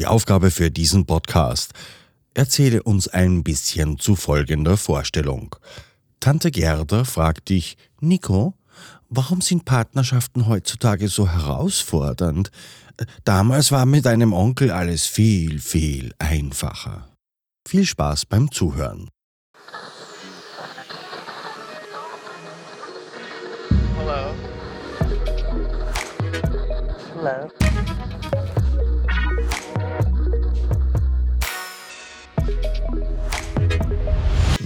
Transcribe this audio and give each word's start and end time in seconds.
Die 0.00 0.06
Aufgabe 0.06 0.50
für 0.50 0.70
diesen 0.70 1.04
Podcast. 1.04 1.74
Erzähle 2.32 2.82
uns 2.82 3.06
ein 3.06 3.44
bisschen 3.44 3.98
zu 3.98 4.16
folgender 4.16 4.78
Vorstellung. 4.78 5.54
Tante 6.20 6.50
Gerda 6.50 7.04
fragt 7.04 7.50
dich, 7.50 7.76
Nico, 8.00 8.54
warum 9.10 9.42
sind 9.42 9.66
Partnerschaften 9.66 10.48
heutzutage 10.48 11.08
so 11.08 11.28
herausfordernd? 11.28 12.50
Damals 13.24 13.72
war 13.72 13.84
mit 13.84 14.06
deinem 14.06 14.32
Onkel 14.32 14.70
alles 14.70 15.04
viel, 15.04 15.60
viel 15.60 16.14
einfacher. 16.18 17.06
Viel 17.68 17.84
Spaß 17.84 18.24
beim 18.24 18.50
Zuhören. 18.50 19.10
Hello. 23.98 24.34
Hello. 27.16 27.69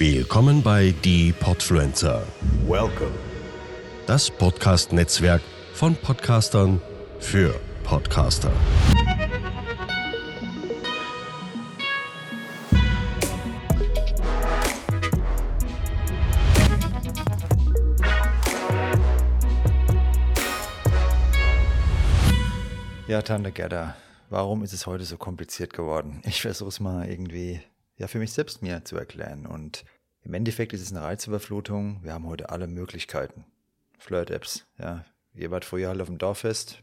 Willkommen 0.07 0.63
bei 0.63 0.95
Die 1.03 1.33
Podfluencer. 1.33 2.27
Welcome. 2.67 3.11
Das 4.07 4.31
Podcast-Netzwerk 4.31 5.41
von 5.73 5.97
Podcastern 5.97 6.79
für 7.21 7.59
Podcaster. 7.85 8.53
Ja, 23.09 23.23
Tante 23.23 23.53
Gerda, 23.53 23.97
warum 24.29 24.63
ist 24.65 24.75
es 24.75 24.87
heute 24.87 25.05
so 25.05 25.17
kompliziert 25.17 25.73
geworden? 25.73 26.21
Ich 26.27 26.43
versuche 26.43 26.69
es 26.69 26.79
mal 26.79 27.09
irgendwie 27.09 27.63
ja 27.97 28.07
für 28.07 28.19
mich 28.19 28.33
selbst 28.33 28.61
mir 28.61 28.85
zu 28.85 28.97
erklären. 28.97 29.47
Und 29.47 29.85
im 30.25 30.35
Endeffekt 30.35 30.73
ist 30.73 30.81
es 30.81 30.91
eine 30.91 31.03
Reizüberflutung. 31.03 32.03
Wir 32.03 32.15
haben 32.15 32.27
heute 32.27 32.51
alle 32.51 32.67
Möglichkeiten. 32.67 33.45
Flirt-Apps, 33.99 34.67
ja. 34.79 35.05
Ihr 35.35 35.51
wart 35.51 35.65
früher 35.65 35.89
halt 35.89 36.01
auf 36.01 36.09
dem 36.09 36.19
Dorffest, 36.19 36.83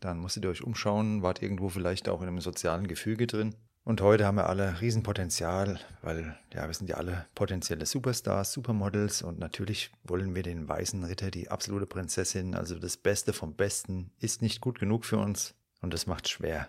dann 0.00 0.18
musstet 0.18 0.44
ihr 0.44 0.50
euch 0.50 0.62
umschauen, 0.62 1.22
wart 1.22 1.42
irgendwo 1.42 1.68
vielleicht 1.68 2.08
auch 2.08 2.20
in 2.20 2.28
einem 2.28 2.40
sozialen 2.40 2.86
Gefüge 2.86 3.26
drin. 3.26 3.54
Und 3.84 4.00
heute 4.00 4.26
haben 4.26 4.36
wir 4.36 4.48
alle 4.48 4.80
Riesenpotenzial, 4.80 5.78
weil 6.02 6.36
ja, 6.52 6.66
wir 6.66 6.74
sind 6.74 6.90
ja 6.90 6.96
alle 6.96 7.26
potenzielle 7.34 7.86
Superstars, 7.86 8.52
Supermodels 8.52 9.22
und 9.22 9.38
natürlich 9.38 9.92
wollen 10.02 10.34
wir 10.34 10.42
den 10.42 10.68
weißen 10.68 11.04
Ritter, 11.04 11.30
die 11.30 11.50
absolute 11.50 11.86
Prinzessin, 11.86 12.54
also 12.54 12.78
das 12.78 12.96
Beste 12.96 13.32
vom 13.32 13.54
Besten, 13.54 14.10
ist 14.18 14.42
nicht 14.42 14.60
gut 14.60 14.78
genug 14.80 15.04
für 15.04 15.18
uns 15.18 15.54
und 15.80 15.94
das 15.94 16.06
macht 16.06 16.28
schwer. 16.28 16.68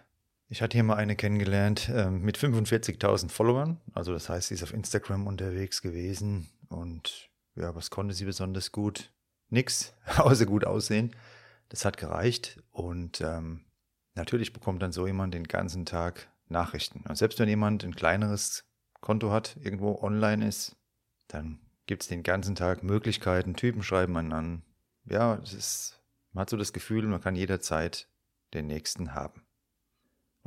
Ich 0.50 0.62
hatte 0.62 0.78
hier 0.78 0.84
mal 0.84 0.95
eine 0.95 1.17
kennengelernt 1.17 1.90
äh, 1.90 2.09
mit 2.09 2.38
45.000 2.38 3.30
Followern, 3.30 3.81
also 3.94 4.14
das 4.14 4.30
heißt, 4.30 4.48
sie 4.48 4.53
ist 4.53 4.64
auf 4.64 4.73
Instagram 4.73 5.28
unterwegs 5.28 5.81
gewesen 5.81 6.50
und 6.70 7.30
ja, 7.56 7.76
was 7.76 7.90
konnte 7.90 8.14
sie 8.14 8.23
besonders 8.23 8.72
gut? 8.72 9.12
Nix, 9.50 9.94
außer 10.18 10.45
gut 10.45 10.66
aussehen. 10.66 11.14
Das 11.70 11.84
hat 11.84 11.98
gereicht 11.98 12.62
und 12.72 13.20
ähm, 13.20 13.66
natürlich 14.16 14.53
bekommt 14.53 14.81
dann 14.81 14.94
so 14.94 15.06
jemand 15.06 15.34
den 15.34 15.44
ganzen 15.44 15.86
Tag 15.86 16.30
Nachrichten. 16.48 17.03
Und 17.08 17.18
selbst 17.18 17.40
wenn 17.40 17.50
jemand 17.50 17.84
ein 17.84 17.95
kleineres 17.95 18.64
Konto 19.02 19.31
hat, 19.31 19.58
irgendwo 19.62 20.00
online 20.02 20.48
ist, 20.48 20.78
dann 21.28 21.59
gibt 21.88 22.03
es 22.03 22.08
den 22.08 22.23
ganzen 22.23 22.56
Tag 22.56 22.84
Möglichkeiten, 22.84 23.56
Typen 23.56 23.84
schreiben 23.84 24.16
einen 24.16 24.31
an. 24.31 24.62
Ja, 25.03 25.36
es 25.44 25.53
ist, 25.53 26.02
man 26.31 26.44
hat 26.44 26.50
so 26.50 26.56
das 26.56 26.72
Gefühl, 26.72 27.06
man 27.08 27.20
kann 27.22 27.36
jederzeit 27.36 28.08
den 28.53 28.68
nächsten 28.68 29.14
haben. 29.14 29.47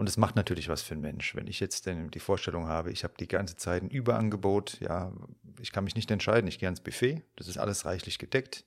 Und 0.01 0.09
es 0.09 0.17
macht 0.17 0.34
natürlich 0.34 0.70
was 0.70 0.81
für 0.81 0.95
einen 0.95 1.03
Mensch. 1.03 1.37
Wenn 1.37 1.47
ich 1.47 1.61
jetzt 1.61 1.84
denn 1.84 2.11
die 2.11 2.20
Vorstellung 2.20 2.69
habe, 2.69 2.91
ich 2.91 3.05
habe 3.05 3.12
die 3.20 3.29
ganze 3.29 3.56
Zeit 3.56 3.83
ein 3.83 3.91
Überangebot, 3.91 4.81
ja, 4.81 5.12
ich 5.61 5.73
kann 5.73 5.84
mich 5.84 5.95
nicht 5.95 6.11
entscheiden, 6.11 6.48
ich 6.48 6.59
gehe 6.59 6.69
ans 6.69 6.81
Buffet, 6.81 7.23
das 7.37 7.48
ist 7.48 7.59
alles 7.59 7.84
reichlich 7.84 8.19
gedeckt. 8.19 8.65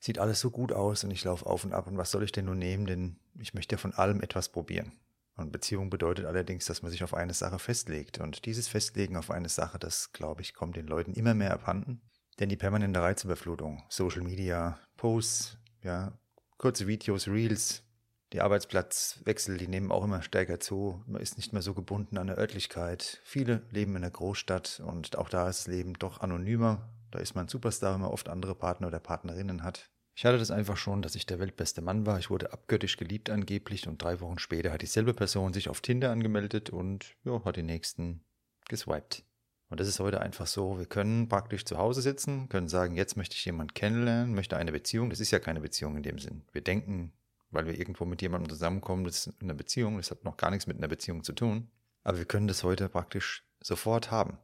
Sieht 0.00 0.18
alles 0.18 0.40
so 0.40 0.50
gut 0.50 0.72
aus 0.72 1.04
und 1.04 1.12
ich 1.12 1.22
laufe 1.22 1.46
auf 1.46 1.62
und 1.62 1.74
ab 1.74 1.86
und 1.86 1.96
was 1.96 2.10
soll 2.10 2.24
ich 2.24 2.32
denn 2.32 2.46
nur 2.46 2.56
nehmen, 2.56 2.86
denn 2.86 3.20
ich 3.38 3.54
möchte 3.54 3.76
ja 3.76 3.78
von 3.78 3.94
allem 3.94 4.20
etwas 4.20 4.48
probieren. 4.48 4.90
Und 5.36 5.52
Beziehung 5.52 5.90
bedeutet 5.90 6.24
allerdings, 6.24 6.64
dass 6.64 6.82
man 6.82 6.90
sich 6.90 7.04
auf 7.04 7.14
eine 7.14 7.34
Sache 7.34 7.60
festlegt. 7.60 8.18
Und 8.18 8.46
dieses 8.46 8.66
Festlegen 8.66 9.16
auf 9.16 9.30
eine 9.30 9.48
Sache, 9.48 9.78
das, 9.78 10.12
glaube 10.12 10.42
ich, 10.42 10.54
kommt 10.54 10.74
den 10.74 10.88
Leuten 10.88 11.14
immer 11.14 11.34
mehr 11.34 11.52
abhanden. 11.52 12.00
Denn 12.40 12.48
die 12.48 12.56
permanente 12.56 13.00
Reizüberflutung, 13.00 13.84
Social 13.90 14.22
Media, 14.22 14.76
Posts, 14.96 15.56
ja, 15.84 16.18
kurze 16.58 16.88
Videos, 16.88 17.28
Reels, 17.28 17.84
die 18.32 18.40
Arbeitsplatzwechsel, 18.40 19.58
die 19.58 19.68
nehmen 19.68 19.92
auch 19.92 20.04
immer 20.04 20.22
stärker 20.22 20.58
zu. 20.58 21.02
Man 21.06 21.20
ist 21.20 21.36
nicht 21.36 21.52
mehr 21.52 21.62
so 21.62 21.74
gebunden 21.74 22.18
an 22.18 22.26
der 22.26 22.38
Örtlichkeit. 22.38 23.20
Viele 23.24 23.62
leben 23.70 23.94
in 23.96 24.02
der 24.02 24.10
Großstadt 24.10 24.82
und 24.84 25.16
auch 25.16 25.28
da 25.28 25.48
ist 25.48 25.60
das 25.60 25.66
Leben 25.68 25.94
doch 25.94 26.20
anonymer. 26.20 26.88
Da 27.10 27.20
ist 27.20 27.34
man 27.34 27.48
Superstar, 27.48 27.94
wenn 27.94 28.00
man 28.00 28.10
oft 28.10 28.28
andere 28.28 28.54
Partner 28.54 28.88
oder 28.88 28.98
Partnerinnen 28.98 29.62
hat. 29.62 29.90
Ich 30.16 30.24
hatte 30.24 30.38
das 30.38 30.50
einfach 30.50 30.76
schon, 30.76 31.02
dass 31.02 31.16
ich 31.16 31.26
der 31.26 31.40
weltbeste 31.40 31.82
Mann 31.82 32.06
war. 32.06 32.18
Ich 32.18 32.30
wurde 32.30 32.52
abgöttisch 32.52 32.96
geliebt 32.96 33.30
angeblich 33.30 33.86
und 33.88 34.02
drei 34.02 34.20
Wochen 34.20 34.38
später 34.38 34.72
hat 34.72 34.82
dieselbe 34.82 35.12
Person 35.12 35.52
sich 35.52 35.68
auf 35.68 35.80
Tinder 35.80 36.10
angemeldet 36.10 36.70
und 36.70 37.16
ja, 37.24 37.44
hat 37.44 37.56
den 37.56 37.66
nächsten 37.66 38.24
geswiped. 38.68 39.24
Und 39.70 39.80
das 39.80 39.88
ist 39.88 39.98
heute 39.98 40.20
einfach 40.20 40.46
so, 40.46 40.78
wir 40.78 40.86
können 40.86 41.28
praktisch 41.28 41.64
zu 41.64 41.78
Hause 41.78 42.00
sitzen, 42.00 42.48
können 42.48 42.68
sagen, 42.68 42.94
jetzt 42.94 43.16
möchte 43.16 43.34
ich 43.34 43.44
jemanden 43.44 43.74
kennenlernen, 43.74 44.34
möchte 44.34 44.56
eine 44.56 44.70
Beziehung. 44.70 45.10
Das 45.10 45.20
ist 45.20 45.32
ja 45.32 45.40
keine 45.40 45.60
Beziehung 45.60 45.96
in 45.96 46.04
dem 46.04 46.18
Sinn. 46.18 46.44
Wir 46.52 46.62
denken, 46.62 47.12
weil 47.54 47.66
wir 47.66 47.78
irgendwo 47.78 48.04
mit 48.04 48.22
jemandem 48.22 48.50
zusammenkommen, 48.50 49.04
das 49.04 49.26
ist 49.26 49.42
eine 49.42 49.54
Beziehung, 49.54 49.96
das 49.96 50.10
hat 50.10 50.24
noch 50.24 50.36
gar 50.36 50.50
nichts 50.50 50.66
mit 50.66 50.76
einer 50.76 50.88
Beziehung 50.88 51.24
zu 51.24 51.32
tun. 51.32 51.70
Aber 52.02 52.18
wir 52.18 52.26
können 52.26 52.48
das 52.48 52.64
heute 52.64 52.88
praktisch 52.88 53.44
sofort 53.62 54.10
haben. 54.10 54.38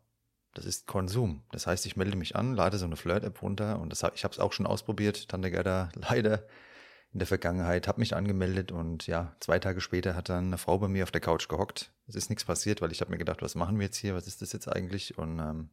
Das 0.55 0.65
ist 0.65 0.87
Konsum. 0.87 1.45
Das 1.53 1.67
heißt, 1.67 1.87
ich 1.87 1.97
melde 1.97 2.17
mich 2.17 2.35
an, 2.35 2.55
lade 2.55 2.79
so 2.79 2.87
eine 2.87 2.97
Flirt-App 2.97 3.43
runter 3.43 3.79
und 3.79 3.91
das 3.91 4.03
ich 4.15 4.25
habe 4.25 4.33
es 4.33 4.41
auch 4.41 4.53
schon 4.53 4.67
ausprobiert, 4.67 5.29
Tante 5.29 5.51
Gerda 5.51 5.91
leider 5.95 6.47
in 7.13 7.19
der 7.19 7.27
Vergangenheit, 7.27 7.89
habe 7.89 8.01
mich 8.01 8.15
angemeldet 8.15 8.71
und 8.71 9.07
ja, 9.07 9.35
zwei 9.41 9.59
Tage 9.59 9.81
später 9.81 10.15
hat 10.15 10.29
dann 10.29 10.47
eine 10.47 10.59
Frau 10.59 10.79
bei 10.79 10.89
mir 10.89 11.03
auf 11.03 11.11
der 11.11 11.21
Couch 11.21 11.49
gehockt. 11.49 11.93
Es 12.07 12.15
ist 12.15 12.31
nichts 12.31 12.45
passiert, 12.45 12.81
weil 12.81 12.93
ich 12.93 13.01
habe 13.01 13.11
mir 13.11 13.19
gedacht, 13.19 13.43
was 13.43 13.57
machen 13.57 13.79
wir 13.79 13.87
jetzt 13.87 13.97
hier, 13.97 14.15
was 14.15 14.27
ist 14.27 14.43
das 14.43 14.53
jetzt 14.53 14.69
eigentlich 14.69 15.19
und 15.19 15.39
ähm, 15.41 15.71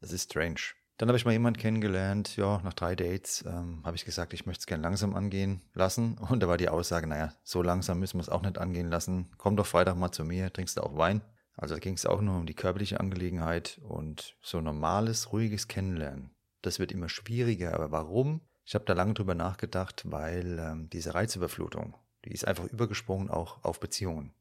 das 0.00 0.12
ist 0.12 0.30
strange. 0.30 0.60
Dann 1.00 1.08
habe 1.08 1.16
ich 1.16 1.24
mal 1.24 1.32
jemanden 1.32 1.58
kennengelernt, 1.58 2.36
ja, 2.36 2.60
nach 2.62 2.74
drei 2.74 2.94
Dates 2.94 3.42
ähm, 3.48 3.80
habe 3.84 3.96
ich 3.96 4.04
gesagt, 4.04 4.34
ich 4.34 4.44
möchte 4.44 4.60
es 4.60 4.66
gerne 4.66 4.82
langsam 4.82 5.14
angehen 5.14 5.62
lassen 5.72 6.18
und 6.28 6.42
da 6.42 6.46
war 6.48 6.58
die 6.58 6.68
Aussage, 6.68 7.06
naja, 7.06 7.32
so 7.42 7.62
langsam 7.62 8.00
müssen 8.00 8.18
wir 8.18 8.22
es 8.22 8.28
auch 8.28 8.42
nicht 8.42 8.58
angehen 8.58 8.90
lassen, 8.90 9.30
komm 9.38 9.56
doch 9.56 9.64
Freitag 9.64 9.96
mal 9.96 10.12
zu 10.12 10.26
mir, 10.26 10.52
trinkst 10.52 10.76
du 10.76 10.82
auch 10.82 10.98
Wein. 10.98 11.22
Also 11.56 11.74
da 11.74 11.80
ging 11.80 11.94
es 11.94 12.04
auch 12.04 12.20
nur 12.20 12.36
um 12.36 12.44
die 12.44 12.52
körperliche 12.52 13.00
Angelegenheit 13.00 13.80
und 13.82 14.36
so 14.42 14.60
normales, 14.60 15.32
ruhiges 15.32 15.68
Kennenlernen. 15.68 16.32
Das 16.60 16.78
wird 16.78 16.92
immer 16.92 17.08
schwieriger, 17.08 17.72
aber 17.72 17.90
warum? 17.90 18.42
Ich 18.66 18.74
habe 18.74 18.84
da 18.84 18.92
lange 18.92 19.14
drüber 19.14 19.34
nachgedacht, 19.34 20.02
weil 20.04 20.58
ähm, 20.58 20.90
diese 20.90 21.14
Reizüberflutung, 21.14 21.94
die 22.26 22.32
ist 22.32 22.46
einfach 22.46 22.66
übergesprungen 22.66 23.30
auch 23.30 23.64
auf 23.64 23.80
Beziehungen. 23.80 24.34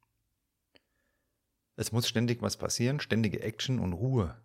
Es 1.78 1.94
muss 1.94 2.06
ständig 2.06 2.42
was 2.42 2.58
passieren, 2.58 3.00
ständige 3.00 3.44
Action 3.44 3.80
und 3.80 3.94
Ruhe. 3.94 4.36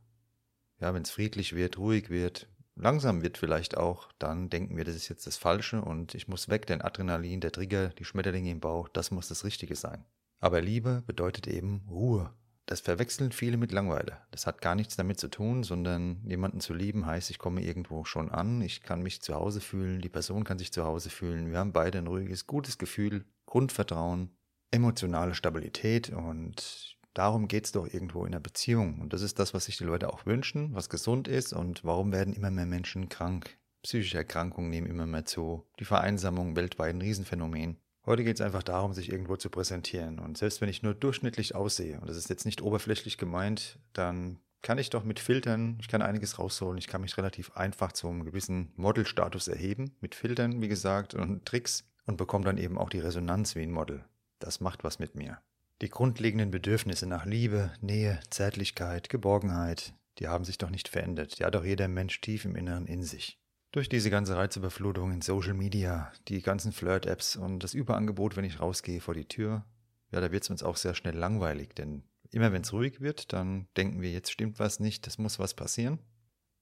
Ja, 0.84 0.92
wenn 0.92 1.04
es 1.04 1.10
friedlich 1.10 1.54
wird, 1.54 1.78
ruhig 1.78 2.10
wird, 2.10 2.46
langsam 2.76 3.22
wird 3.22 3.38
vielleicht 3.38 3.74
auch, 3.74 4.12
dann 4.18 4.50
denken 4.50 4.76
wir, 4.76 4.84
das 4.84 4.94
ist 4.94 5.08
jetzt 5.08 5.26
das 5.26 5.38
Falsche 5.38 5.80
und 5.80 6.14
ich 6.14 6.28
muss 6.28 6.50
weg, 6.50 6.66
denn 6.66 6.82
Adrenalin, 6.82 7.40
der 7.40 7.52
Trigger, 7.52 7.88
die 7.88 8.04
Schmetterlinge 8.04 8.50
im 8.50 8.60
Bauch, 8.60 8.88
das 8.88 9.10
muss 9.10 9.28
das 9.28 9.46
Richtige 9.46 9.76
sein. 9.76 10.04
Aber 10.40 10.60
Liebe 10.60 11.02
bedeutet 11.06 11.46
eben 11.46 11.86
Ruhe, 11.88 12.34
das 12.66 12.80
verwechseln 12.80 13.32
viele 13.32 13.56
mit 13.56 13.72
Langweile. 13.72 14.18
Das 14.30 14.46
hat 14.46 14.60
gar 14.60 14.74
nichts 14.74 14.94
damit 14.94 15.18
zu 15.18 15.28
tun, 15.28 15.62
sondern 15.62 16.22
jemanden 16.26 16.60
zu 16.60 16.74
lieben 16.74 17.06
heißt, 17.06 17.30
ich 17.30 17.38
komme 17.38 17.62
irgendwo 17.62 18.04
schon 18.04 18.30
an, 18.30 18.60
ich 18.60 18.82
kann 18.82 19.02
mich 19.02 19.22
zu 19.22 19.34
Hause 19.34 19.62
fühlen, 19.62 20.02
die 20.02 20.10
Person 20.10 20.44
kann 20.44 20.58
sich 20.58 20.70
zu 20.70 20.84
Hause 20.84 21.08
fühlen, 21.08 21.50
wir 21.50 21.60
haben 21.60 21.72
beide 21.72 21.96
ein 21.96 22.06
ruhiges, 22.06 22.46
gutes 22.46 22.76
Gefühl, 22.76 23.24
Grundvertrauen, 23.46 24.36
emotionale 24.70 25.34
Stabilität 25.34 26.10
und 26.10 26.98
darum 27.14 27.48
geht 27.48 27.64
es 27.64 27.72
doch 27.72 27.86
irgendwo 27.86 28.26
in 28.26 28.32
der 28.32 28.40
Beziehung. 28.40 29.00
Und 29.00 29.12
das 29.12 29.22
ist 29.22 29.38
das, 29.38 29.54
was 29.54 29.64
sich 29.64 29.78
die 29.78 29.84
Leute 29.84 30.12
auch 30.12 30.26
wünschen, 30.26 30.74
was 30.74 30.88
gesund 30.88 31.28
ist 31.28 31.52
und 31.52 31.84
warum 31.84 32.12
werden 32.12 32.34
immer 32.34 32.50
mehr 32.50 32.66
Menschen 32.66 33.08
krank. 33.08 33.56
Psychische 33.82 34.18
Erkrankungen 34.18 34.70
nehmen 34.70 34.88
immer 34.88 35.06
mehr 35.06 35.24
zu, 35.24 35.64
die 35.78 35.84
Vereinsamung 35.84 36.56
weltweit 36.56 36.94
ein 36.94 37.00
Riesenphänomen. 37.00 37.78
Heute 38.06 38.24
geht 38.24 38.36
es 38.36 38.42
einfach 38.42 38.62
darum, 38.62 38.92
sich 38.92 39.10
irgendwo 39.10 39.36
zu 39.36 39.48
präsentieren. 39.48 40.18
Und 40.18 40.36
selbst 40.36 40.60
wenn 40.60 40.68
ich 40.68 40.82
nur 40.82 40.94
durchschnittlich 40.94 41.54
aussehe, 41.54 42.00
und 42.00 42.08
das 42.08 42.16
ist 42.16 42.28
jetzt 42.28 42.44
nicht 42.44 42.60
oberflächlich 42.60 43.16
gemeint, 43.16 43.78
dann 43.94 44.40
kann 44.60 44.78
ich 44.78 44.90
doch 44.90 45.04
mit 45.04 45.20
Filtern, 45.20 45.76
ich 45.80 45.88
kann 45.88 46.02
einiges 46.02 46.38
rausholen, 46.38 46.78
ich 46.78 46.86
kann 46.86 47.02
mich 47.02 47.16
relativ 47.18 47.54
einfach 47.56 47.92
zu 47.92 48.08
einem 48.08 48.24
gewissen 48.24 48.72
Modelstatus 48.76 49.48
erheben, 49.48 49.94
mit 50.00 50.14
Filtern, 50.14 50.60
wie 50.62 50.68
gesagt, 50.68 51.14
und 51.14 51.44
Tricks 51.44 51.84
und 52.06 52.16
bekomme 52.16 52.46
dann 52.46 52.58
eben 52.58 52.78
auch 52.78 52.88
die 52.88 52.98
Resonanz 52.98 53.54
wie 53.54 53.62
ein 53.62 53.70
Model. 53.70 54.04
Das 54.38 54.60
macht 54.60 54.82
was 54.82 54.98
mit 54.98 55.14
mir. 55.14 55.38
Die 55.82 55.88
grundlegenden 55.88 56.50
Bedürfnisse 56.50 57.06
nach 57.06 57.26
Liebe, 57.26 57.72
Nähe, 57.80 58.20
Zärtlichkeit, 58.30 59.08
Geborgenheit, 59.08 59.92
die 60.18 60.28
haben 60.28 60.44
sich 60.44 60.58
doch 60.58 60.70
nicht 60.70 60.88
verändert. 60.88 61.38
Die 61.38 61.44
hat 61.44 61.54
doch 61.54 61.64
jeder 61.64 61.88
Mensch 61.88 62.20
tief 62.20 62.44
im 62.44 62.54
Inneren 62.54 62.86
in 62.86 63.02
sich. 63.02 63.38
Durch 63.72 63.88
diese 63.88 64.08
ganze 64.08 64.36
Reizüberflutung 64.36 65.10
in 65.10 65.20
Social 65.20 65.54
Media, 65.54 66.12
die 66.28 66.42
ganzen 66.42 66.72
Flirt-Apps 66.72 67.34
und 67.34 67.58
das 67.64 67.74
Überangebot, 67.74 68.36
wenn 68.36 68.44
ich 68.44 68.60
rausgehe 68.60 69.00
vor 69.00 69.14
die 69.14 69.26
Tür, 69.26 69.64
ja, 70.12 70.20
da 70.20 70.30
wird 70.30 70.44
es 70.44 70.50
uns 70.50 70.62
auch 70.62 70.76
sehr 70.76 70.94
schnell 70.94 71.16
langweilig, 71.16 71.74
denn 71.74 72.04
immer 72.30 72.52
wenn 72.52 72.62
es 72.62 72.72
ruhig 72.72 73.00
wird, 73.00 73.32
dann 73.32 73.66
denken 73.76 74.00
wir, 74.00 74.12
jetzt 74.12 74.30
stimmt 74.30 74.60
was 74.60 74.78
nicht, 74.78 75.04
es 75.08 75.18
muss 75.18 75.40
was 75.40 75.54
passieren. 75.54 75.98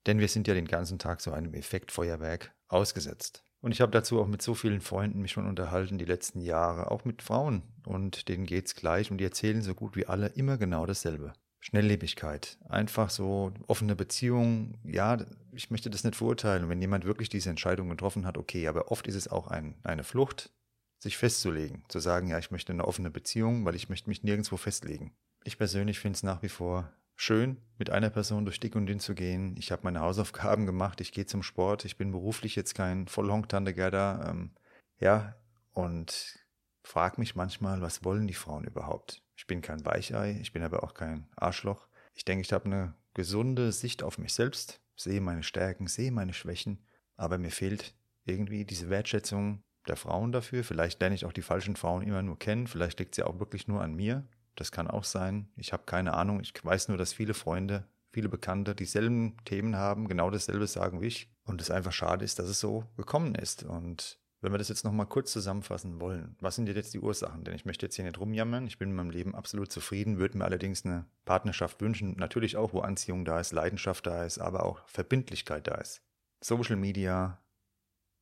Denn 0.06 0.20
wir 0.20 0.28
sind 0.28 0.48
ja 0.48 0.54
den 0.54 0.66
ganzen 0.66 0.98
Tag 0.98 1.20
so 1.20 1.32
einem 1.32 1.52
Effektfeuerwerk 1.52 2.54
ausgesetzt. 2.68 3.44
Und 3.62 3.70
ich 3.70 3.80
habe 3.80 3.92
dazu 3.92 4.20
auch 4.20 4.26
mit 4.26 4.42
so 4.42 4.54
vielen 4.54 4.80
Freunden 4.80 5.22
mich 5.22 5.30
schon 5.30 5.46
unterhalten 5.46 5.96
die 5.96 6.04
letzten 6.04 6.40
Jahre, 6.40 6.90
auch 6.90 7.04
mit 7.04 7.22
Frauen. 7.22 7.62
Und 7.86 8.28
denen 8.28 8.44
geht's 8.44 8.74
gleich 8.74 9.10
und 9.10 9.18
die 9.18 9.24
erzählen 9.24 9.62
so 9.62 9.74
gut 9.74 9.94
wie 9.94 10.06
alle 10.06 10.26
immer 10.26 10.58
genau 10.58 10.84
dasselbe. 10.84 11.32
Schnelllebigkeit, 11.60 12.58
einfach 12.68 13.08
so 13.08 13.52
offene 13.68 13.94
Beziehungen. 13.94 14.78
Ja, 14.82 15.24
ich 15.52 15.70
möchte 15.70 15.90
das 15.90 16.02
nicht 16.02 16.16
verurteilen. 16.16 16.68
Wenn 16.68 16.80
jemand 16.80 17.04
wirklich 17.04 17.28
diese 17.28 17.50
Entscheidung 17.50 17.88
getroffen 17.88 18.26
hat, 18.26 18.36
okay, 18.36 18.66
aber 18.66 18.90
oft 18.90 19.06
ist 19.06 19.14
es 19.14 19.28
auch 19.28 19.46
ein, 19.46 19.76
eine 19.84 20.02
Flucht, 20.02 20.50
sich 20.98 21.16
festzulegen, 21.16 21.84
zu 21.86 22.00
sagen, 22.00 22.26
ja, 22.26 22.38
ich 22.38 22.50
möchte 22.50 22.72
eine 22.72 22.84
offene 22.84 23.12
Beziehung, 23.12 23.64
weil 23.64 23.76
ich 23.76 23.88
möchte 23.88 24.10
mich 24.10 24.24
nirgendwo 24.24 24.56
festlegen. 24.56 25.12
Ich 25.44 25.56
persönlich 25.56 26.00
finde 26.00 26.16
es 26.16 26.24
nach 26.24 26.42
wie 26.42 26.48
vor 26.48 26.90
schön, 27.16 27.60
mit 27.78 27.90
einer 27.90 28.10
Person 28.10 28.44
durch 28.44 28.60
dick 28.60 28.76
und 28.76 28.86
dünn 28.86 29.00
zu 29.00 29.14
gehen. 29.14 29.56
Ich 29.56 29.72
habe 29.72 29.82
meine 29.84 30.00
Hausaufgaben 30.00 30.66
gemacht, 30.66 31.00
ich 31.00 31.12
gehe 31.12 31.26
zum 31.26 31.42
Sport, 31.42 31.84
ich 31.84 31.96
bin 31.96 32.12
beruflich 32.12 32.56
jetzt 32.56 32.74
kein 32.74 33.06
Vollhonk-Tante 33.08 33.74
Ähm, 33.76 34.50
ja, 34.98 35.36
und 35.72 36.38
frage 36.82 37.20
mich 37.20 37.34
manchmal, 37.34 37.80
was 37.80 38.04
wollen 38.04 38.26
die 38.26 38.34
Frauen 38.34 38.64
überhaupt? 38.64 39.22
Ich 39.36 39.46
bin 39.46 39.62
kein 39.62 39.84
Weichei, 39.84 40.38
ich 40.40 40.52
bin 40.52 40.62
aber 40.62 40.84
auch 40.84 40.94
kein 40.94 41.28
Arschloch. 41.36 41.88
Ich 42.14 42.24
denke, 42.24 42.42
ich 42.42 42.52
habe 42.52 42.66
eine 42.66 42.94
gesunde 43.14 43.72
Sicht 43.72 44.02
auf 44.02 44.18
mich 44.18 44.34
selbst, 44.34 44.80
sehe 44.96 45.20
meine 45.20 45.42
Stärken, 45.42 45.86
sehe 45.86 46.12
meine 46.12 46.34
Schwächen, 46.34 46.86
aber 47.16 47.38
mir 47.38 47.50
fehlt 47.50 47.94
irgendwie 48.24 48.64
diese 48.64 48.90
Wertschätzung 48.90 49.62
der 49.88 49.96
Frauen 49.96 50.32
dafür. 50.32 50.64
Vielleicht 50.64 51.00
lerne 51.00 51.14
ich 51.14 51.24
auch 51.24 51.32
die 51.32 51.42
falschen 51.42 51.76
Frauen 51.76 52.02
immer 52.02 52.22
nur 52.22 52.38
kennen, 52.38 52.66
vielleicht 52.66 52.98
liegt 53.00 53.14
sie 53.14 53.22
auch 53.22 53.38
wirklich 53.38 53.68
nur 53.68 53.82
an 53.82 53.94
mir. 53.94 54.26
Das 54.54 54.72
kann 54.72 54.88
auch 54.88 55.04
sein. 55.04 55.48
Ich 55.56 55.72
habe 55.72 55.84
keine 55.84 56.14
Ahnung. 56.14 56.40
Ich 56.40 56.52
weiß 56.62 56.88
nur, 56.88 56.98
dass 56.98 57.12
viele 57.12 57.34
Freunde, 57.34 57.86
viele 58.10 58.28
Bekannte 58.28 58.74
dieselben 58.74 59.36
Themen 59.44 59.76
haben, 59.76 60.08
genau 60.08 60.30
dasselbe 60.30 60.66
sagen 60.66 61.00
wie 61.00 61.06
ich. 61.06 61.30
Und 61.44 61.60
es 61.60 61.70
einfach 61.70 61.92
schade 61.92 62.24
ist, 62.24 62.38
dass 62.38 62.48
es 62.48 62.60
so 62.60 62.84
gekommen 62.96 63.34
ist. 63.34 63.64
Und 63.64 64.18
wenn 64.42 64.52
wir 64.52 64.58
das 64.58 64.68
jetzt 64.68 64.84
nochmal 64.84 65.06
kurz 65.06 65.32
zusammenfassen 65.32 66.00
wollen, 66.00 66.36
was 66.40 66.56
sind 66.56 66.68
jetzt 66.68 66.92
die 66.94 66.98
Ursachen? 66.98 67.44
Denn 67.44 67.54
ich 67.54 67.64
möchte 67.64 67.86
jetzt 67.86 67.94
hier 67.94 68.04
nicht 68.04 68.18
rumjammern, 68.18 68.66
ich 68.66 68.76
bin 68.76 68.90
in 68.90 68.96
meinem 68.96 69.10
Leben 69.10 69.34
absolut 69.34 69.70
zufrieden, 69.70 70.18
würde 70.18 70.36
mir 70.36 70.44
allerdings 70.44 70.84
eine 70.84 71.06
Partnerschaft 71.24 71.80
wünschen, 71.80 72.16
natürlich 72.18 72.56
auch, 72.56 72.72
wo 72.72 72.80
Anziehung 72.80 73.24
da 73.24 73.38
ist, 73.38 73.52
Leidenschaft 73.52 74.06
da 74.06 74.24
ist, 74.24 74.38
aber 74.38 74.66
auch 74.66 74.86
Verbindlichkeit 74.88 75.68
da 75.68 75.76
ist. 75.76 76.02
Social 76.40 76.74
Media, 76.74 77.40